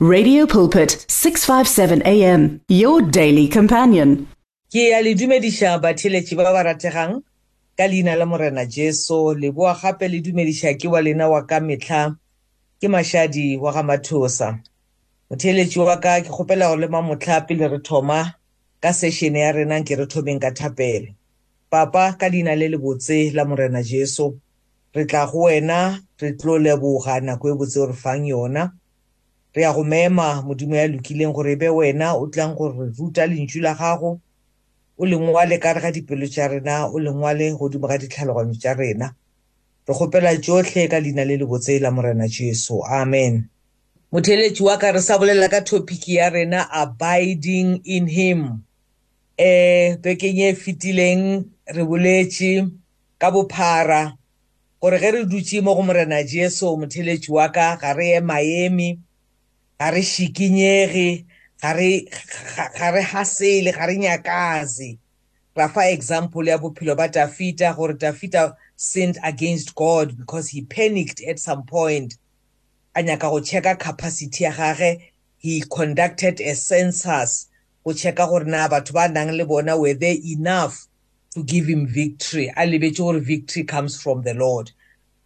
[0.00, 4.28] Radio Pulpit 657 AM your daily companion.
[4.70, 7.18] ke a le dumediša batheletši ba ba rategang
[7.76, 9.34] ka leina la morena jesu.
[9.34, 12.14] Le boa gape le dumediša ke wa lena wa ka metlha
[12.80, 14.62] ke mašadi wa ga mathosa.
[15.32, 18.38] Motheletši wa ka ke kgopela go lema motlha pele re thoma
[18.80, 21.10] ka sešene ya rena ke re thomeng ka thapelo.
[21.70, 24.30] Papa ka leina le le botse la morena jesu
[24.94, 28.70] re tla go wena re tlo leboga nako e botse o re fang yona.
[29.54, 32.92] Re ya go mema modimo ya lokileng gore e be wena o tlang gore re
[32.98, 34.20] ruta lentšu la gago
[34.98, 39.14] o lengwale ka re ga dipelo tša rena o lengwale godimo ga ditlhaloganyo tša rena.
[39.86, 42.82] Re kgopela tšotlhe ka leina le le botse la morena jesu.
[42.84, 43.48] Amen.
[44.12, 48.40] Motheletši wa ka re sa bolela ka topic ya rena abiding in him.
[49.38, 52.66] Um bekeng e fetileng re boletše
[53.18, 54.18] ka bophara
[54.82, 58.98] gore ge re dutše mo go morena jesu motheletši wa ka ga re ye maemi
[59.78, 61.24] ga re šikinyege
[61.62, 64.98] ga re hasele ga re nyakaze.
[65.56, 71.20] Ra fa example ya bophelo ba tafita gore tafita sinned against god because he panicked
[71.22, 72.16] at some point.
[72.94, 75.00] A nyaka go checka capacity ya gage
[75.38, 77.46] he conducted a census
[77.84, 80.86] go checka gore na batho ba nang le bona were they enough
[81.34, 82.48] to give him victory?
[82.56, 84.72] A lebetse gore victory comes from the lord.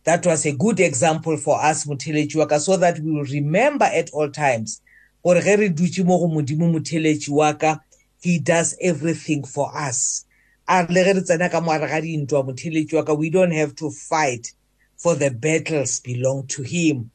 [0.05, 3.85] That was a good example for us motheletši wa ka so that we will remember
[3.85, 4.81] at all times.
[5.25, 7.79] Gore ge re dutše mo go modimo motheletši wa ka
[8.21, 10.25] he does everything for us.
[10.69, 13.75] A le ge re tsena ka moare ga dintwa motheletši wa ka we don't have
[13.77, 14.53] to fight
[14.97, 17.11] for the battles belong to him.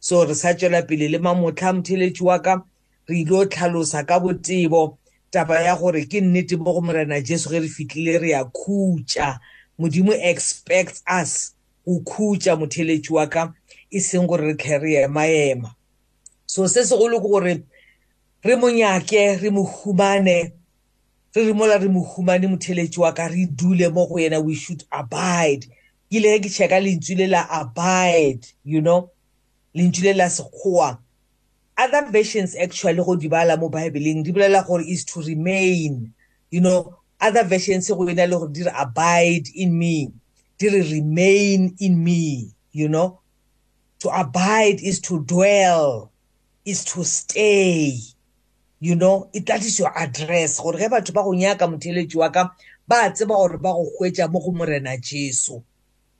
[0.00, 2.62] So re sa tšwela pele le mamotlha motheletši wa ka
[3.06, 4.96] re ile o tlhalosa ka botebo
[5.30, 9.38] taba ya gore ke nnete mo go morena jesu ge re fitlhile re ya khutša
[9.78, 11.52] modimo expects us
[11.90, 13.52] go khutša motheletši wa ka
[13.90, 15.74] e seng gore re tlhe re ema-ema
[16.46, 17.54] so se segolo ke gore
[18.44, 20.52] re monyake re mo humane
[21.34, 24.54] re re mola re mo humane motheletši wa ka re dule mo go yena we
[24.54, 25.66] should abide.
[26.10, 29.10] Ke ile ge ke checka lentswe le la abide you know
[29.74, 30.98] lentswe le la sekgowa.
[31.78, 36.12] Other versions actually go di bala mo bibleng di bolela gore is to remain
[36.50, 40.12] you know other versions go ena le gore di re abide in me.
[40.60, 43.20] Di re remain in me you know.
[44.00, 46.12] To abide is to dwell
[46.64, 47.96] is to stay
[48.78, 49.30] you know.
[49.32, 50.60] It that is your address.
[50.60, 52.52] Gore ge batho ba go nyaka motheletši wa ka
[52.86, 55.62] ba tseba gore ba go hwetša mo go morena jesu.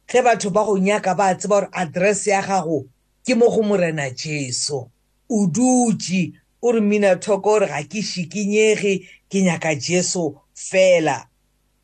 [0.09, 2.89] Ge batho ba go nyaka ba tseba gore address ya gago
[3.27, 4.89] ke mo go morena jesu.
[5.29, 11.30] O dutše o re minatoko gore ga ke šikinyege ke nyaka jesu fela.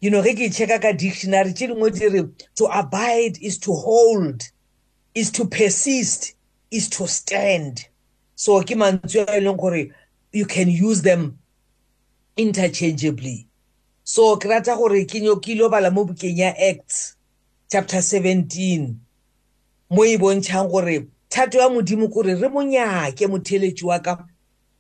[0.01, 2.23] You know ge ke checka ka dictionary tše dingwe di re
[2.55, 4.43] to abide is to hold
[5.15, 6.35] is to persist
[6.71, 7.89] is to stand.
[8.35, 9.89] So ke mantswe a e leng gore
[10.33, 11.39] you can use them
[12.37, 13.47] interchangeably.
[14.05, 17.17] So ke rata gore ke ilo bala mo bukeng ya acts
[17.71, 18.95] chapter 17
[19.91, 24.25] mo e bontšhang gore thato ya modimo kore re monyake motheletši wa ka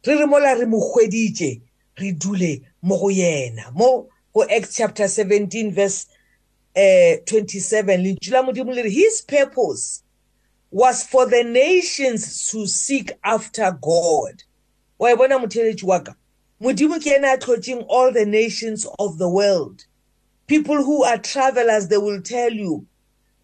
[0.04, 1.60] re re mola re mo hweditše
[1.96, 6.06] re dule mo go yena mo go acts chapter 17 verse
[6.76, 10.02] uh, 27 lentswe la modimo le re his purpose
[10.70, 14.42] was for the nations to seek after god.
[14.98, 16.14] Wa e bona motheletši wa ka?
[16.60, 19.86] Modimo ke ena a tlhotseng all the nations of the world.
[20.46, 22.86] People who are travelers they will tell you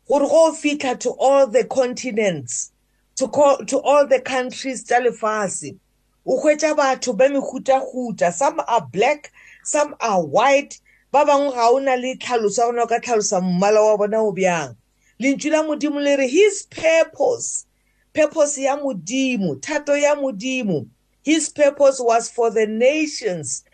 [0.06, 2.70] gore go fitlha to all the continents
[3.16, 5.78] to, call, to all the countries tša lefase.
[6.26, 8.30] O hwetša batho ba mehutahuta.
[8.30, 9.32] Some are black
[9.64, 10.80] some are white
[11.12, 14.18] ba bangwe ga o na le tlhaloso ya gona o ka tlhalosa mmala wa bona
[14.20, 14.76] o bjang.
[15.20, 17.66] Lentswe la modimo le re his purpose
[18.12, 20.88] purpose ya modimo thato ya modimo
[21.22, 23.64] his purpose was for the nations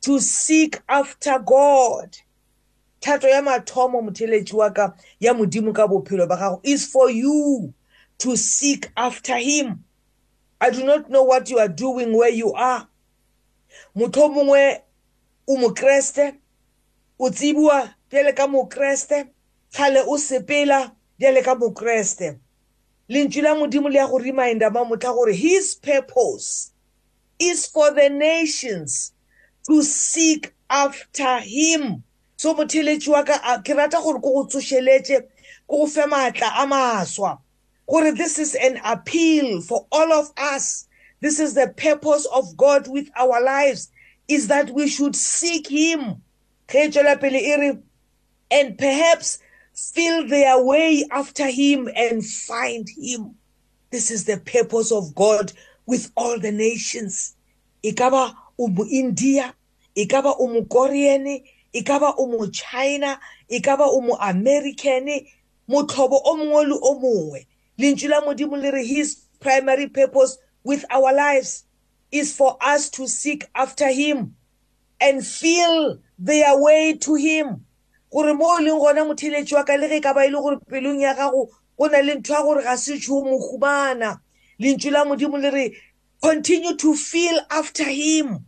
[0.00, 2.16] to seek after god.
[3.00, 7.72] Thato ya mathomo motheletši wa ka ya modimo ka bophelo ba gago is for you
[8.18, 9.84] to seek after him.
[10.60, 12.88] I do not know what you are doing where you are.
[13.96, 14.80] Motho mongwe
[15.46, 16.34] o mokreste
[17.18, 19.28] o tsibiwa bjale ka mokreste
[19.72, 22.38] kgale o sepela bjale ka mokreste.
[23.08, 26.72] Lentswe la modimo le ya go reminda mamotla gore his purpose
[27.38, 29.12] is for the nations
[29.66, 32.02] to seek after him.
[32.36, 35.22] So motheletši wa ka ke rata gore ko go tsošeletše
[35.66, 37.38] ko go fe maatla a maswa
[37.88, 40.86] gore this is an appeal for all of us.
[41.20, 43.90] This is the purpose of god with our lives
[44.28, 46.22] is that we should seek him.
[46.68, 47.78] Ge tswela pele e re
[48.50, 49.38] and perhaps
[49.74, 53.34] feel their way after him and find him.
[53.90, 55.52] This is the purpose of god
[55.86, 57.34] with all the nations.
[57.82, 59.54] E ka ba o mo india
[59.94, 63.18] e ka ba o mo korean e ka ba o mo china
[63.48, 65.08] e ka ba o mo american
[65.68, 67.46] motlhobo o mongwe le o mongwe.
[67.78, 71.64] Lentswe la modimo le re his primary purpose with our lives
[72.10, 74.34] is for us to seek after him.
[75.00, 77.64] And feel their way to him.
[78.12, 80.58] Gore mo o leng gona motheletši wa ka le ge ka ba e le gore
[80.68, 81.48] pelong ya gago
[81.78, 84.20] go na le ntho ya gore ga se tšho mo humana.
[84.60, 85.76] Lentswe la modimo le re
[86.22, 88.44] continue to feel after him.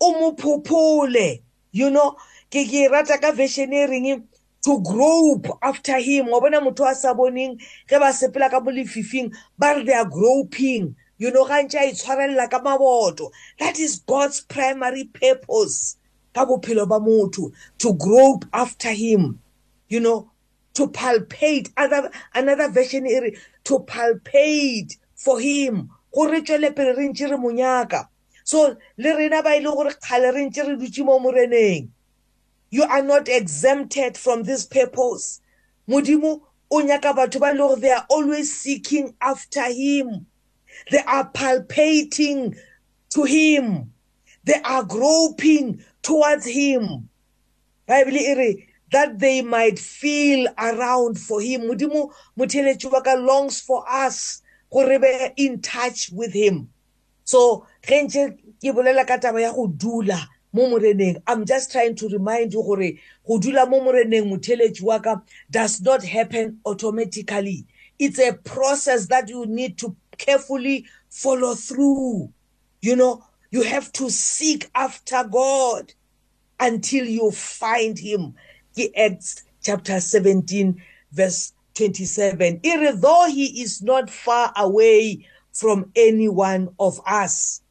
[0.00, 1.42] O mo phophole
[1.72, 2.16] you know
[2.50, 4.24] ke ke rata ka version e reng
[4.64, 6.28] to grope after him.
[6.28, 9.92] Wa bona motho a sa boneng ge ba sepela ka mo lefifing ba re they
[9.92, 10.96] are groping.
[11.18, 13.30] You know ga ntse a itshwarelela ka maboto.
[13.58, 15.96] That is god's primary purpose
[16.34, 19.40] ka bophelo ba motho to grope after him.
[19.88, 20.30] You know
[20.74, 21.70] to palpate.
[21.76, 25.90] Other another version e re to palpate for him.
[26.14, 28.08] Gore tswele pele re ntse re monyaka.
[28.44, 31.88] So le rena ba ile gore kgale re ntse re dutse mo moreneng.
[32.70, 35.40] You are not exempted from this purpose.
[35.88, 40.26] Modimo o nyaka batho ba ile gore they are always seeking after him.
[40.90, 42.56] They are palpating
[43.10, 43.92] to him.
[44.44, 47.08] They are groping towards him.
[47.86, 51.62] Bible e re that they might feel around for him.
[51.62, 54.42] Modimo motheletši wa ka longs for us
[54.72, 56.68] gore be in touch with him.
[57.24, 61.94] So ge ntse ke bolela ka taba ya go dula mo moreneng i'm just trying
[61.94, 62.92] to remind you gore
[63.26, 65.20] go dula mo moreneng motheletši wa ka
[65.50, 67.66] does not happen automatically.
[67.98, 72.32] It's a process that you need to carefully follow through
[72.80, 75.92] you know you have to seek after God
[76.60, 78.34] until you find him.
[78.96, 80.82] Acts chapter 17
[81.12, 82.60] verse 27.
[83.00, 87.62] Though he is not far away from any one of us.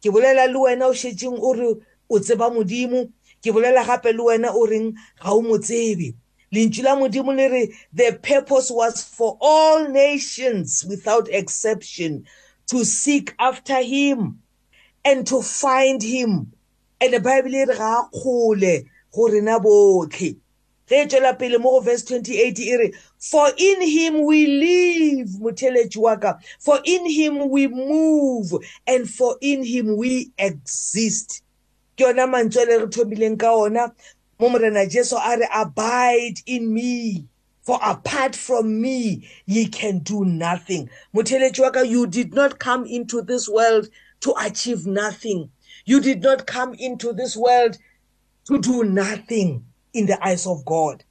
[0.00, 1.74] Ke bolela le wena o shetseng o re
[2.08, 3.10] o tseba modimo
[3.42, 6.14] ke bolela gape le wena o reng ga o mo tsebe
[6.52, 12.24] lentswe la modimo le re the purpose was for all nations without exception
[12.66, 14.40] to seek after him
[15.04, 16.52] and to find him.
[17.00, 20.36] And the bible e re ga kgole go rena botlhe
[20.88, 25.28] ge e tswela pele mo go verse 28 e re for in him we live
[25.40, 26.38] motheletši wa ka.
[26.58, 28.52] For in him we move
[28.86, 31.42] and for in him we exist.
[31.96, 33.92] Ke yona mantswe le re thomileng ka ona.
[34.38, 37.26] Mo morena jesu a re abide in me
[37.62, 42.86] for apart from me ye can do nothing motheletši wa ka you did not come
[42.86, 43.88] into this world
[44.20, 45.50] to achieve nothing.
[45.84, 47.78] You did not come into this world
[48.46, 51.04] to do nothing in the eyes of God.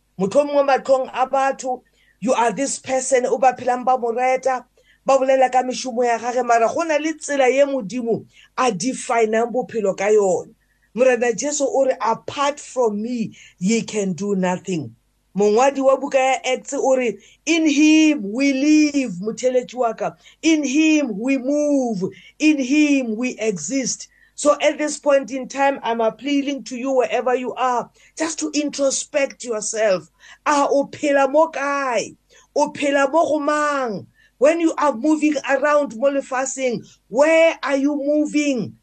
[2.20, 4.66] You are this person o ba phelang ba mo reta
[5.06, 8.26] ba bolela ka mešomo ya gage mara go na le tsela ye modimo
[8.58, 10.56] a definang bophelo ka yone
[10.98, 14.96] morena jesu o re apart from me ye can do nothing.
[15.38, 20.16] Mongwadi wa buka ya acts o re in him we live motheletši wa ka.
[20.42, 22.02] In him we move
[22.40, 24.08] in him we exist.
[24.34, 28.50] So at this point in time i'm appealing to you wherever you are just to
[28.56, 30.10] introspect yourself.
[30.48, 32.16] A o phela mo kae?
[32.56, 34.08] O phela mo go mang?
[34.40, 38.78] When you are moving around mo lefaseng where are you moving?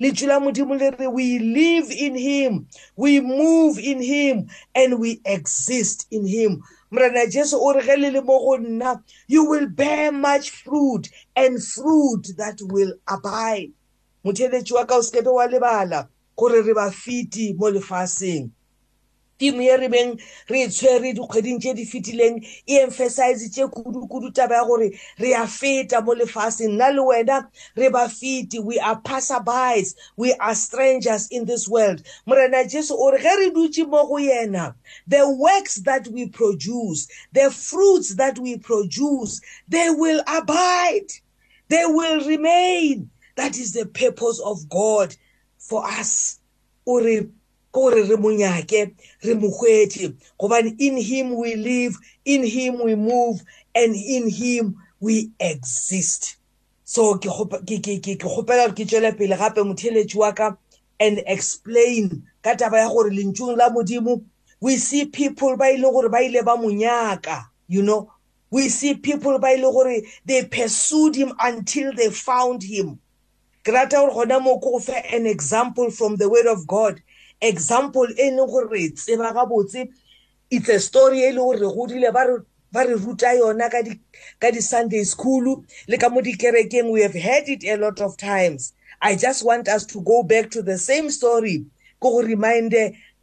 [0.00, 2.66] Lentswe la modimo le re we live in him.
[2.96, 6.62] We move in him and we exist in him.
[6.90, 11.08] Morena jesu o re ge le le mo go nna you will bear much fruit
[11.36, 13.72] and fruit that will abide.
[14.24, 18.50] Motheletši wa ka o sekebe wa lebala gore re ba fiti mo lefaseng.
[19.38, 24.34] Timo ye re beng re e tshwere dikgweding tše di fetileng e emphasize tše kudu-kudu
[24.34, 28.58] taba ya gore re a feta mo lefaseng nna le wena re ba fete.
[28.62, 32.02] We are passerbys we are strangers in this world.
[32.26, 34.74] Morena jesu o re ge re dutse mo go yena
[35.06, 41.08] the works that we produce the fruits that we produce they will abide.
[41.68, 43.10] They will remain.
[43.36, 45.14] That is the purpose of god
[45.58, 46.40] for us.
[46.86, 47.28] O re
[47.72, 53.40] gore re monyake re mokgwethe gobane in him we live in him we move
[53.74, 56.36] and in him we exist.
[56.84, 60.56] So ke kgopela ke tswele pele gape motheletši wa ka
[61.00, 64.22] and explain ka taba ya gore lentšong la modimo
[64.60, 68.10] we see people ba ile gore ba ile ba monyaka you know.
[68.50, 72.98] We see people ba ile gore they pursued him until they found him.
[73.62, 77.02] Ke rata gore gona mo ko go fe an example from the word of god.
[77.40, 79.88] Example e leng gore re tseba gabotse
[80.50, 82.38] it's a story e leng gore re godile ba re
[82.72, 84.00] ba re ruta yona ka di
[84.40, 86.90] ka di Sunday school le ka mo dikerekeng.
[86.90, 88.72] We have heard it a lot of times.
[89.00, 91.64] I just want us to go back to the same story.
[92.00, 92.74] Go remind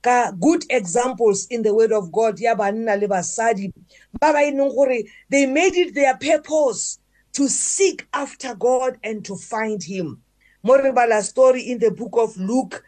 [0.02, 3.74] ka good examples in the word of god ya banna le basadi
[4.20, 7.00] ba ba ineng gore they made it their purpose
[7.34, 10.22] to seek after god and to find him.
[10.64, 12.84] Mo re bala story in the book of luke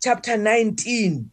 [0.00, 1.30] chapter 19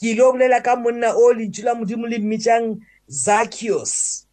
[0.00, 4.26] ke ile bolela ka monna o lentšu la modimo le mmitsang Zacchaeus.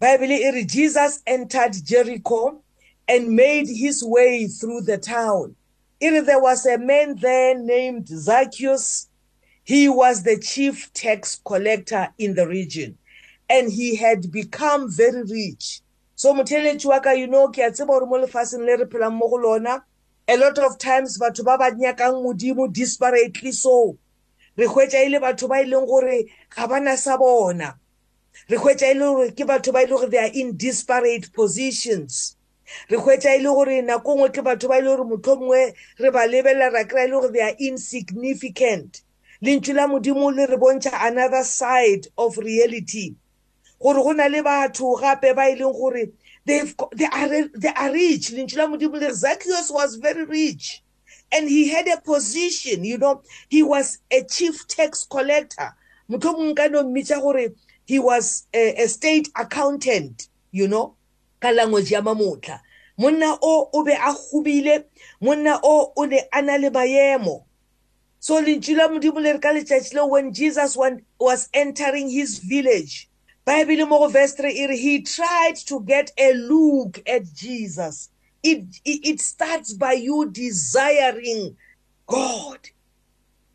[0.00, 2.62] Bible e Jesus entered Jericho
[3.06, 5.54] and made his way through the town.
[6.00, 9.06] If there was a man there named Zacchaeus.
[9.62, 12.98] He was the chief tax collector in the region
[13.48, 15.82] and he had become very rich.
[16.16, 19.12] So motheletši wa ka you know ke a tseba gore mo lefatsheng le re phelang
[19.12, 19.84] mo go lona
[20.30, 23.98] a lot of times batho ba ba nyakang modimo disparately so.
[24.56, 27.74] Re hwetša e le batho ba e leng gore ga bana sa bona.
[28.48, 31.32] Re hwetša e le gore ke batho ba e le gore they are in disparate
[31.32, 32.36] positions.
[32.88, 35.74] Re hwetša e le gore nako ngwe ke batho ba e le gore motlho mongwe
[35.98, 39.02] re ba lebelela ra kry-a e le gore they are insignificant.
[39.42, 43.16] Lentšu la modimo le re bontšha another side of reality.
[43.82, 46.12] Gore go na le batho gape ba e leng gore
[46.46, 46.60] they
[47.12, 48.30] are, they are rich.
[48.30, 50.82] Zacchaeus was very rich.
[51.32, 53.22] And he had a position you know.
[53.48, 55.74] He was a chief tax collector.
[56.08, 60.96] He was a, a state accountant you know.
[61.40, 62.60] Ka language ya mamotla.
[62.98, 64.84] Monna o o be a gobile
[65.20, 67.44] monna o o ne a na le maemo.
[68.18, 70.76] So lentšu la modimo le re ka letšatši leo when jesus
[71.18, 73.09] was entering his village
[73.44, 78.10] bible mo go verse 3 e re he tried to get a look at jesus
[78.42, 81.56] it, it, it starts by you desiring
[82.06, 82.58] god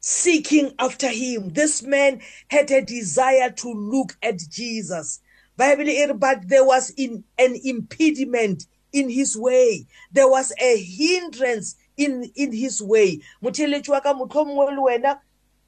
[0.06, 1.50] seeking after him.
[1.50, 5.20] This man had a desire to look at Jesus.
[5.58, 9.88] Bible, but there was in an impediment in his way.
[10.12, 13.22] There was a hindrance in in his way.
[13.44, 15.20] Motheletši wa ka mohlomongwe le wena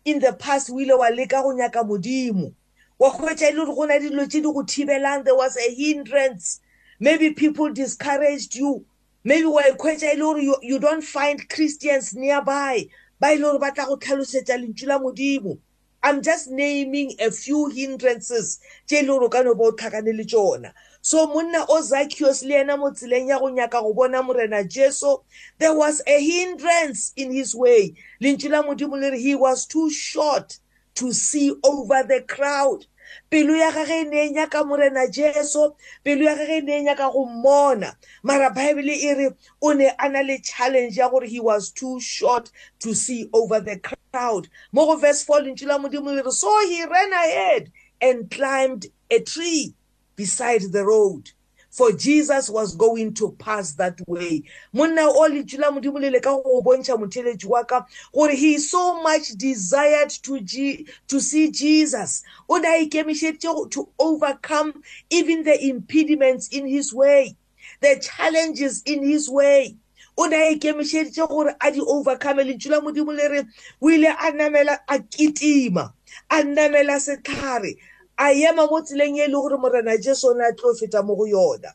[0.05, 2.53] in the past o ile wa leka go nyaka modimo.
[2.99, 5.73] Wa hwetša e le gore go na dilo tše di go thibelang there was a
[5.75, 6.61] hindrance.
[6.99, 8.85] Maybe people discouraged you.
[9.23, 12.87] Maybe wa hwetša e le gore you, you don't find Christians nearby.
[13.19, 15.59] Ba ile gore ba tla go tlhalosetša lentšu la modimo.
[16.01, 19.71] I'm just naming a few hindrances tše e le gore o ka no ba o
[19.71, 23.93] tlhakane le tšona so monna o zacchaeus le yena mo tseleng ya go nyaka go
[23.93, 25.17] bona morena jesu
[25.57, 27.93] there was a hindrance in his way.
[28.21, 30.59] Lentšu la modimo le re he was too short.
[30.97, 32.85] To see over the crowd.
[33.29, 36.83] Pelo ya gage e ne e nyaka morena jesu pelo ya gage e ne e
[36.83, 37.95] nyaka go mmona.
[38.23, 39.29] Mara bible e re
[39.61, 43.59] o ne a na le challenge ya gore he was too short to see over
[43.59, 44.49] the crowd.
[44.71, 48.87] Mo go verse 4 lentšu la modimo le re so he ran ahead and climbed
[49.11, 49.75] a tree
[50.15, 51.29] beside the road.
[51.77, 54.43] For Jesus was going to pass that way.
[54.73, 58.57] Monna o letšu la modimo le le ka go bontšha motheletši wa ka gore he
[58.57, 62.23] so much desired to, G, to see Jesus.
[62.49, 64.81] O ne a ikemišeditše to overcome
[65.11, 67.35] even the impediments in his way
[67.81, 69.77] the challenges in his way.
[70.17, 73.43] O ne a ikemišeditše gore a di overcome letšu la modimo le re
[73.79, 75.93] o ile a namela a kitima
[76.31, 77.77] a namela setlhare
[78.17, 81.15] a ema mo tseleng e le gore morena jesu o ne a tlo feta mo
[81.15, 81.73] go yona.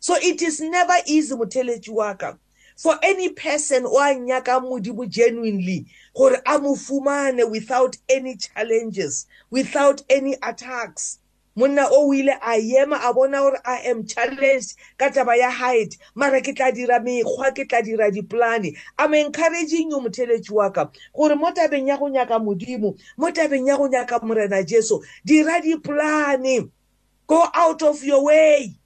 [0.00, 2.34] So it is never easy motheletši wa ka
[2.76, 9.26] for any person o a nyaka modimo genuinely gore a mo fumane without any challenges
[9.50, 11.18] without any attacks.
[11.58, 15.50] Monna o o ile a ema a bona gore i am challenged ka taba ya
[15.50, 15.98] height.
[16.14, 20.90] Mara ke tla dira mekgwa ke tla dira diplane am encouraging you motheletši wa ka
[21.12, 25.60] gore mo tabeng ya go nyaka modimo mo tabeng ya go nyaka morena jesu dira
[25.60, 26.70] diplane
[27.26, 28.78] go out of your way.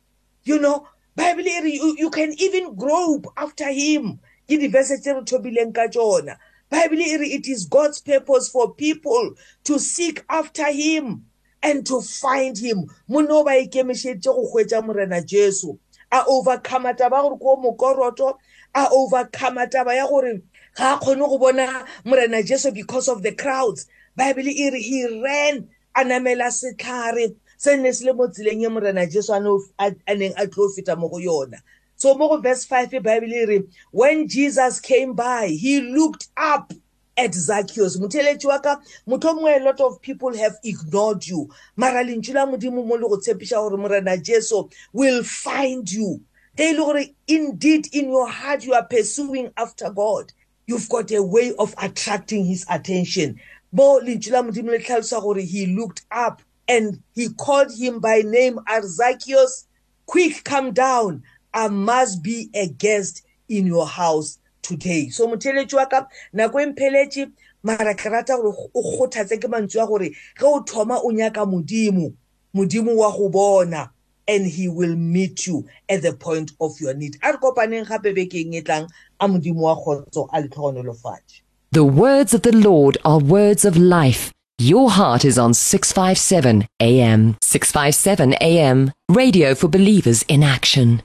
[0.44, 4.18] You know bible e re you, you can even grope after him.
[4.48, 6.38] Ke diverse tse re thobileng ka tsona.
[6.70, 11.26] Bible e re it is god's purpose for people to seek after him.
[11.62, 12.87] And to find him.
[13.09, 15.78] Mono ba ikemišeditše go hwetša morena jesu.
[16.11, 18.37] A overcome taba gore ko mokoroto.
[18.75, 20.42] A overcome taba ya gore
[20.76, 23.87] ga a kgone go bona morena jesu because of the crowds.
[24.16, 28.69] Bible e re he ran a namela setlhare se ne se le mo tseleng e
[28.69, 29.33] morena jesu
[29.78, 31.59] a neng a tlo feta mo go yona.
[31.97, 36.73] So mo go verse 5 bible e re when jesus came by he looked up
[37.16, 41.49] at Zacchaeus motheletši wa ka motho mongwe a lot of people have ignored you.
[41.76, 46.21] Mara lentšu la modimo mo le go tshepiša gore morena jesu will find you.
[46.57, 50.33] Ge e le gore indeed in your heart you are pursuing after god.
[50.66, 53.38] You've got a way of attracting his attention.
[53.73, 58.23] Mo lentšu la modimo le tlhalosa gore he looked up and he called him by
[58.23, 59.64] name Arzakios
[60.07, 61.23] quick come down.
[61.54, 64.38] I must be a guest in your house.
[64.62, 67.28] Today so motheletši wa ka nako e mpheletše
[67.62, 71.47] mara ke rata gore o kgothatse ke mantswe a gore ge o thoma o nyaka
[71.47, 72.12] modimo
[72.54, 73.90] modimo wa go bona
[74.28, 78.14] and he will meet you at the point of your need a re kopaneng gape
[78.14, 78.88] bekeng e tlang
[79.21, 81.42] a modimo wa kgotso a letlhogonolofatše
[81.73, 84.31] The words of the Lord are words of life.
[84.59, 87.37] Your heart is on 657 AM.
[87.40, 88.92] 657 AM.
[89.09, 91.02] Radio for believers in action.